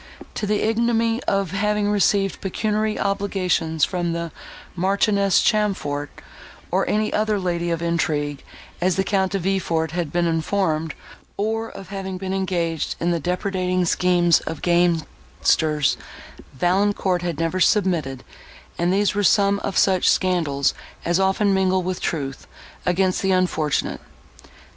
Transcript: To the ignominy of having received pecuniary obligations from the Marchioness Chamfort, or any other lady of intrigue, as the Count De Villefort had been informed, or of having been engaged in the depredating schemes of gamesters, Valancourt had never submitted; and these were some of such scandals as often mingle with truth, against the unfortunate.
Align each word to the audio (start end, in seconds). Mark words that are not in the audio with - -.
To 0.33 0.47
the 0.47 0.63
ignominy 0.63 1.21
of 1.25 1.51
having 1.51 1.87
received 1.87 2.41
pecuniary 2.41 2.97
obligations 2.97 3.83
from 3.85 4.13
the 4.13 4.31
Marchioness 4.75 5.43
Chamfort, 5.43 6.09
or 6.71 6.89
any 6.89 7.13
other 7.13 7.37
lady 7.37 7.69
of 7.69 7.83
intrigue, 7.83 8.43
as 8.81 8.95
the 8.95 9.03
Count 9.03 9.31
De 9.33 9.37
Villefort 9.37 9.91
had 9.91 10.11
been 10.11 10.25
informed, 10.25 10.95
or 11.37 11.69
of 11.69 11.89
having 11.89 12.17
been 12.17 12.33
engaged 12.33 12.95
in 12.99 13.11
the 13.11 13.19
depredating 13.19 13.85
schemes 13.85 14.39
of 14.47 14.63
gamesters, 14.63 15.97
Valancourt 16.55 17.21
had 17.21 17.39
never 17.39 17.59
submitted; 17.59 18.23
and 18.79 18.91
these 18.91 19.13
were 19.13 19.23
some 19.23 19.59
of 19.59 19.77
such 19.77 20.09
scandals 20.09 20.73
as 21.05 21.19
often 21.19 21.53
mingle 21.53 21.83
with 21.83 22.01
truth, 22.01 22.47
against 22.87 23.21
the 23.21 23.31
unfortunate. 23.31 24.01